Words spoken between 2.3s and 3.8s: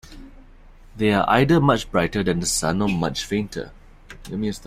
the Sun, or much fainter.